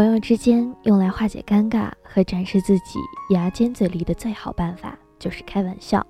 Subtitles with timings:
[0.00, 2.98] 朋友之间用来化解尴尬和展示自己
[3.34, 6.02] 牙尖嘴利的最好办法就是开玩笑。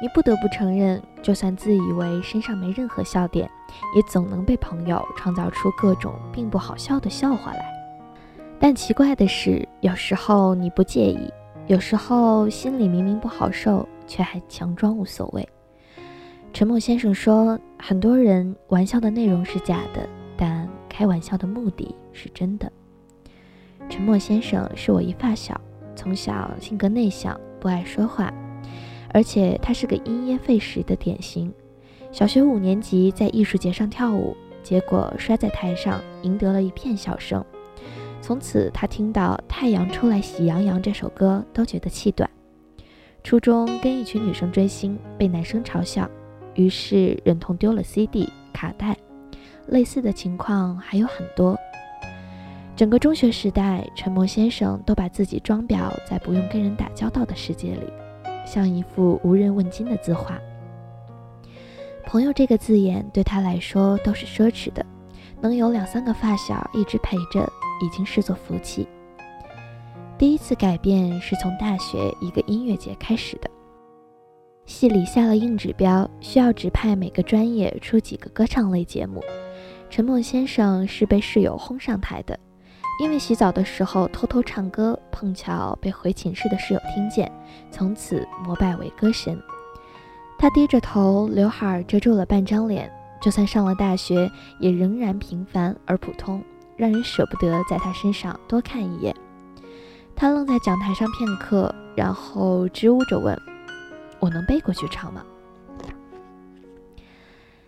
[0.00, 3.50] 你不得不承认，就算自以为身上没任何笑点，
[3.96, 7.64] 也总能被朋友创造出各种并不好笑的笑话来。
[8.60, 11.28] 但奇怪的是，有时候你不介意，
[11.66, 15.48] 有时候心里明明不好受，却还强装无所谓。
[16.52, 22.70] 沉默先生说，很多人玩笑的内容是假的，但开玩笑的目的是真的。
[23.90, 25.60] 沉默先生是我一发小，
[25.96, 28.32] 从小性格内向，不爱说话。
[29.12, 31.52] 而且他是个因噎废食的典型。
[32.12, 37.44] 小学五年级在艺术节上跳舞，结果摔在台上，赢得了一片笑声。
[38.22, 42.30] 从此，他听到《太阳出来喜洋洋》这首歌都觉得气短。
[43.24, 46.08] 初中跟一群女生追星，被男生嘲笑，
[46.54, 48.96] 于是忍痛丢了 CD 卡带。
[49.66, 51.58] 类似的情况还有很多。
[52.80, 57.82] 整个中学时代，陈默先生都把自己装裱在不用跟人打交道的世界里。
[58.46, 60.40] 像一幅无人问津的字画。
[62.06, 64.82] 朋友这个字眼对他来说都是奢侈的，
[65.42, 67.46] 能有两三个发小一直陪着，
[67.82, 68.88] 已经是座福气。
[70.16, 73.50] 第一次改变是从大学一个音乐节开始的。
[74.64, 79.22] 系里下了硬指标，需要指派每个专业出几个歌唱类节目。
[79.90, 82.40] 陈默先生是被室友轰上台的。
[83.00, 87.32] 因为洗澡的时候偷偷唱歌，碰巧被回寝室的室友听见，
[87.70, 89.40] 从此膜拜为歌神。
[90.38, 96.44] 他低着头，刘海遮住了半张脸，就算上了大学，也仍然平凡而普通，
[96.76, 99.16] 让人舍不得在他身上多看一眼。
[100.14, 103.34] 他愣在讲台上片刻，然后支吾着问
[104.20, 105.24] ：“我能背过去唱吗？”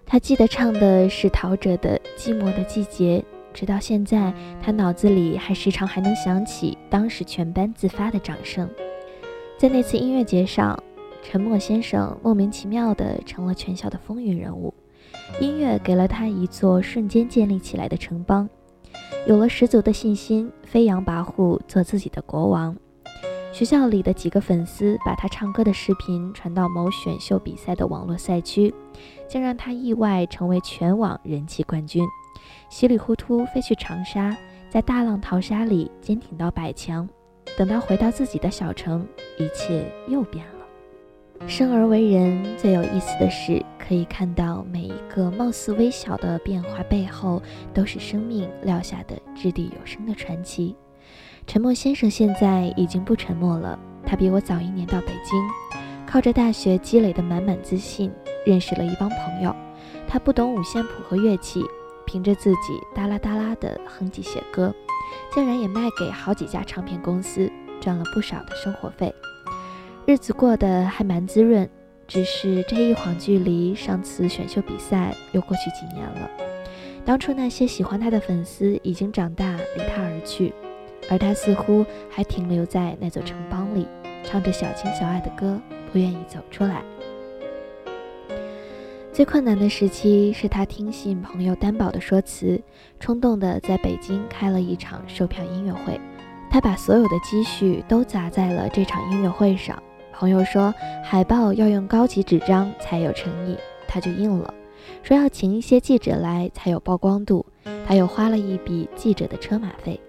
[0.04, 3.18] 他记得唱的是陶喆的《寂寞的季节》。
[3.52, 8.68] 直到现在，他脑子里还时常还能想起当时全班自发的掌声。
[9.58, 10.76] 在那次音乐节上，
[11.22, 14.74] 沉默先生莫名其妙地成了全校的风云人物。
[15.40, 18.48] 音乐给了他一座瞬间建立起来的城邦，
[19.26, 22.76] 有了十足的信心，飞扬跋扈做自己的国王。
[23.52, 28.74] 学校里的几个粉丝把他唱歌的视频传到某选秀比赛的网络赛区，
[29.28, 32.02] 竟让他意外成为全网人气冠军。
[32.72, 34.34] 稀里糊涂飞去长沙，
[34.70, 37.06] 在大浪淘沙里坚挺到百强。
[37.54, 39.06] 等到回到自己的小城，
[39.36, 41.46] 一切又变了。
[41.46, 47.42] 生而为人，最有意思的是，可以看到每一个貌似微小的变化背后，
[47.74, 50.74] 都是生命撂下的掷地有声的传奇。
[51.46, 55.38] 沉默先生现在已经不沉默了，他比我早一年到北京，
[56.06, 58.10] 靠着大学积累的满满自信，
[58.46, 59.54] 认识了一帮朋友。
[60.08, 61.62] 他不懂五线谱和乐器。
[62.12, 64.70] 凭着自己哒啦哒啦的哼唧写歌，
[65.32, 67.50] 竟然也卖给好几家唱片公司，
[67.80, 69.14] 赚了不少的生活费，
[70.04, 71.66] 日子过得还蛮滋润。
[72.06, 76.28] 只是这一晃，距离上次选秀比赛又过去几年了。
[77.02, 80.52] 当初那些喜欢他的粉丝已经长大，离他而去，
[81.08, 83.88] 而他似乎还停留在那座城邦里，
[84.22, 85.58] 唱着小情小爱的歌，
[85.90, 86.82] 不愿意走出来。
[89.12, 92.58] 最困难的时期是他听信朋友担保的说辞，
[92.98, 96.00] 冲动的在北京开了一场售票音乐会。
[96.50, 99.80] 他把所有的积蓄都砸在了这场音乐会上。
[100.14, 100.72] 朋友说
[101.04, 103.54] 海报要用高级纸张才有诚意，
[103.86, 104.52] 他就应了。
[105.02, 107.44] 说要请一些记者来才有曝光度，
[107.86, 110.00] 他又花了一笔记者的车马费。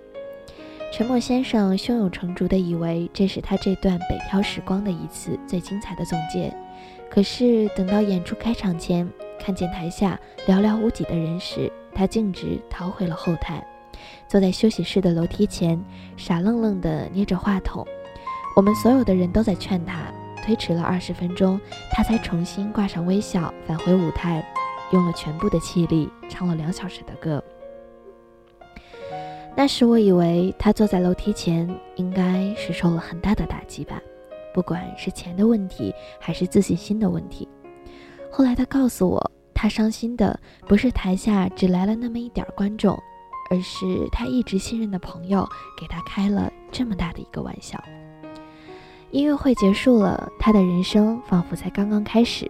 [0.93, 6.55] 沉默先生胸有成竹地以为这是他这段北漂时光的一次最精彩的总结。
[7.13, 9.07] 可是等到演出开场前，
[9.39, 13.63] 看见台下寥寥无几的人时，他径直逃回了后台，
[14.27, 15.79] 坐在休息室的楼梯前，
[16.17, 17.85] 傻愣愣地捏着话筒。
[18.55, 20.11] 我们所有的人都在劝他，
[20.43, 24.43] 推迟了二十分钟，他才重新挂上微笑，返回舞台，
[24.91, 27.43] 用了全部的气力唱了两小时的歌。
[29.55, 34.01] 那时我以为他坐在楼梯前，应该是受了很大的打击吧。
[34.53, 37.47] 不管是钱的问题，还是自信心的问题，
[38.31, 42.97] 后来他告诉我，他伤心的不是台下只来了那么一点观众，
[43.49, 45.47] 而是他一直信任的朋友
[45.79, 47.81] 给他开了这么大的一个玩笑。
[49.11, 52.49] 音乐会结束了，他的人生仿佛才刚刚开始。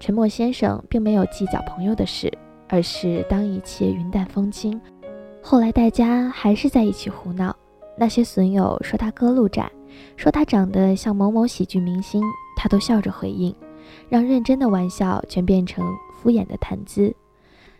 [0.00, 2.32] 沉默先生并没有计较朋友的事，
[2.68, 4.78] 而是当一切云淡风轻。
[5.40, 7.54] 后来大家还是在一起胡闹，
[7.96, 9.70] 那些损友说他歌路窄。
[10.16, 12.22] 说他长得像某某喜剧明星，
[12.56, 13.54] 他都笑着回应，
[14.08, 17.14] 让认真的玩笑全变成敷衍的谈资。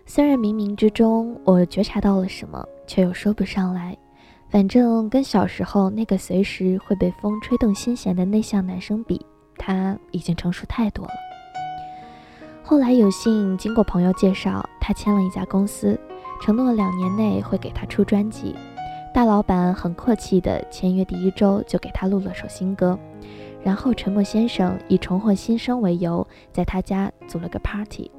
[0.07, 3.97] 虽然冥冥之中我觉察到了什么，却又说不上来。
[4.51, 9.25] 反正跟小时候那个随时会被风吹动心弦的内向男生比，
[9.57, 11.13] 他已经成熟太多了。
[12.63, 15.99] 后来有幸经过朋友介绍，他签了一家公司，
[16.41, 18.55] 承诺两年内会给他出专辑。
[19.15, 22.99] 大老板很客气的签约第一周就给他录了首新歌，
[23.63, 28.11] 然后沉默先生以重获新生为由，在他家组了个 party。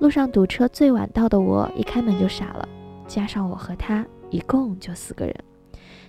[0.00, 2.68] 路上堵车最晚到的我一开门就傻了，
[3.06, 5.34] 加上我和他一共就四个人。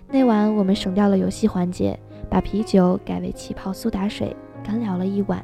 [0.10, 1.98] 那晚我们省掉了游戏环节，
[2.30, 5.42] 把啤酒改为气泡苏打水，干聊了一晚。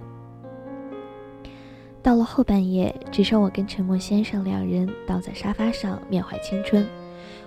[2.03, 6.85] 到了后半夜，只剩我跟沉默先生两人倒在沙发上，缅怀青春。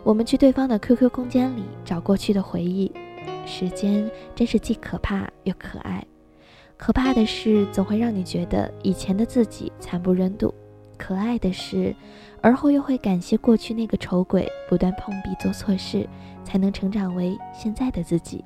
[0.03, 2.93] 我们去对方的 QQ 空间里找过去的回忆。
[3.47, 6.05] 时间真是既可怕又可爱。
[6.77, 10.49] 可怕的是，总会让你觉得以前的自己惨不忍睹；
[10.97, 11.95] 可爱的是，
[12.41, 16.09] 而后又会感谢过去那个丑鬼，不断碰壁做错事。
[16.45, 18.43] 才能成长为现在的自己。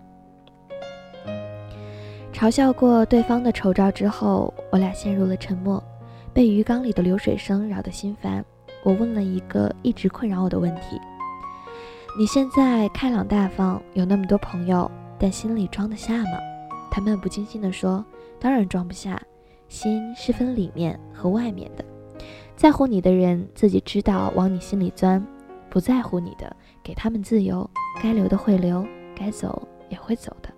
[2.33, 5.81] 嘲笑过对方的丑照之后，我俩陷入了沉默，
[6.35, 8.45] 被鱼缸里的流水声扰得心烦。
[8.83, 11.01] 我问了一个一直困扰我的问题：
[12.15, 16.39] 你现在开朗大方，有那么多朋友，但心里装得下吗？
[16.91, 18.05] 他漫不经心地说
[18.39, 19.19] ：“当然装不下，
[19.67, 21.83] 心是分里面和外面的。
[22.55, 25.27] 在乎你的人自己知道往你心里钻，
[25.71, 26.55] 不在乎你的。”
[26.85, 27.69] 给他们自由，
[28.03, 28.85] 该留的会留，
[29.17, 30.51] 该走也会走的。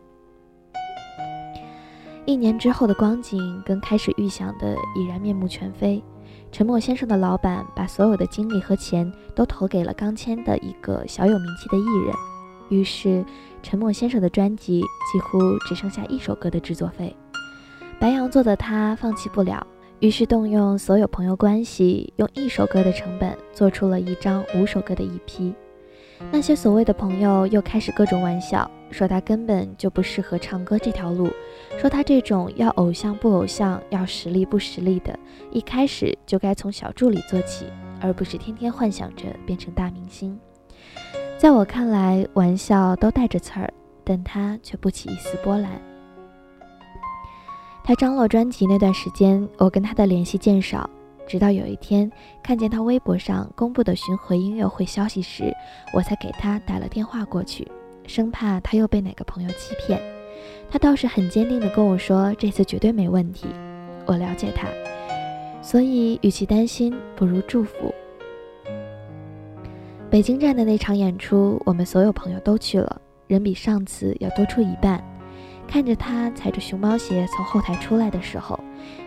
[2.26, 6.02] 一年之后的光景跟开始预想的已然面目全非。
[6.50, 12.14] 沉默先生的老板把所有的精力和钱都投给了刚签的一个小有名气的艺人，
[12.70, 13.24] 于是
[13.62, 14.80] 沉默先生的专辑
[15.12, 17.14] 几乎只剩下一首歌的制作费。
[18.00, 19.66] 白羊座的他放弃不了，
[20.00, 25.52] 于是动用所有朋友关系，用一首歌的成本做出了一张五首歌的 EP。
[26.30, 31.28] 那些所谓的朋友又开始各种玩笑，说他根本就不适合唱歌这条路，
[31.78, 35.18] 说他这种要偶像不偶像，要实力不实力的，
[35.50, 37.66] 一开始就该从小助理做起，
[38.00, 40.38] 而不是天天幻想着变成大明星。
[41.36, 43.72] 在我看来，玩笑都带着刺儿，
[44.02, 45.80] 但他却不起一丝波澜。
[47.82, 50.88] 他张罗专辑那段时间，我跟他的联系渐少。
[51.26, 52.10] 直到有一天
[52.42, 55.54] 看见他微博上公布的巡回音乐会消息时，
[55.92, 57.66] 我才给他打了电话过去，
[58.06, 60.00] 生怕他又被哪个朋友欺骗。
[60.70, 63.46] 他倒是很坚定地跟我说，这次绝对没问题。
[64.06, 64.68] 我了解他，
[65.62, 67.94] 所以与其担心，不如祝福。
[70.10, 75.02] 北京站的那场演出，我们所有朋友都去了，人比上次要多出一半。
[75.66, 78.58] 看着他踩着熊猫鞋从后台出来的时候，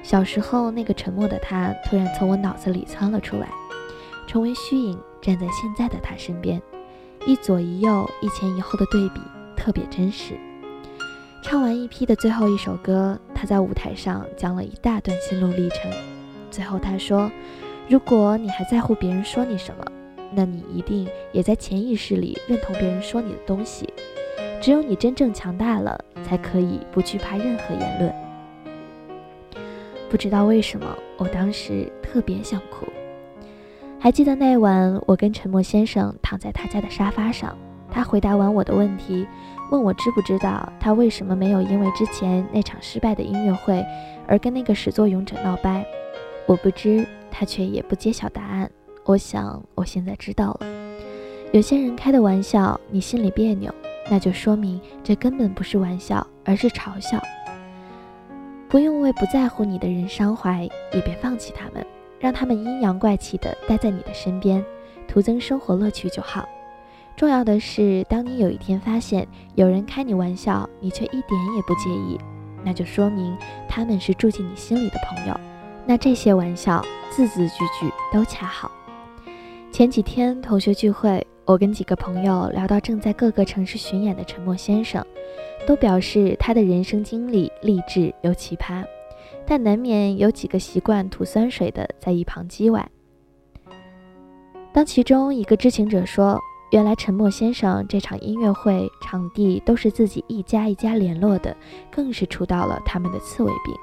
[0.04, 3.50] 小时候那个沉默的他突然从我脑子里窜了出来，
[4.27, 6.62] 成为虚影站在现在的他身边，
[7.25, 9.21] 一左一右，一前一后的对比
[9.56, 10.33] 特别真实。
[11.42, 15.89] 唱完一批的最后一首歌，他在舞台上讲了一大段心路历程。
[16.51, 17.31] 最后他说
[17.88, 19.86] ：“如果你还在乎别人说你什么，
[20.33, 23.88] 那你一定也在潜意识里认同别人说你的东西。
[24.62, 28.13] 只有你真正强大了。”才可以不惧怕任何言论。
[30.09, 32.86] 不知道为什么，我当时特别想哭。
[33.98, 37.57] 还记得那晚，我跟沉默先生躺在他家的沙发上，
[37.89, 39.25] 他回答完我的问题，
[39.71, 43.82] 问我知不知道他为什么没有因为之前那场失败的音乐会
[44.27, 45.86] 而跟那个始作俑者闹掰。
[46.46, 48.70] 我不知，他却也不揭晓答案。
[49.05, 50.67] 我想，我现在知道了。
[51.53, 53.74] 有些人开的玩笑，你心里别扭。
[54.10, 57.22] 那就说明这根本不是玩笑，而是嘲笑。
[58.70, 61.86] 不用为不在乎你的人伤怀，也别放弃他们，
[62.20, 64.64] 让他们阴阳怪气的待在你的身边，
[65.08, 66.48] 徒增生活乐趣就好。
[67.16, 72.18] 重要的是，当你有一天发现有人开你玩笑，你却一点也不介意，
[72.64, 73.38] 那就说明
[73.68, 75.40] 他们是住进你心里的朋友。
[75.86, 78.70] 那这些玩笑字字句句都恰好。
[79.72, 81.26] 前几天同学聚会。
[81.48, 85.01] 我跟几个朋友聊到正在各个城市巡演的沉默先生，
[85.66, 88.84] 都表示他的人生经历励志又奇葩，
[89.46, 92.86] 但难免有几个习惯吐酸水的在一旁叽歪。
[94.74, 96.38] 当其中一个知情者说
[96.74, 101.56] ：“原来沉默先生这场音乐会场地都是自己一家一家联络的，
[101.89, 103.74] 更是触到了他们的刺猬病。”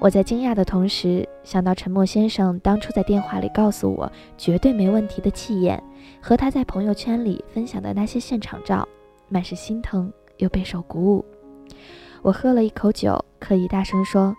[0.00, 5.82] 我在惊讶的同时，想到沉默先生当初在电话里告诉我绝对没问题的气焰，
[6.20, 8.86] 和他在朋友圈里分享的那些现场照，
[9.28, 11.24] 满是心疼又备受鼓舞。
[12.20, 14.34] 我喝了一口酒，刻意大声说：“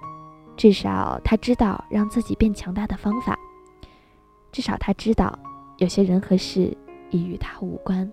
[0.55, 3.35] 至少他知道让自己变强大的方法，
[4.51, 5.37] 至少他知道
[5.77, 6.77] 有些人和事
[7.09, 8.11] 已与他无关。”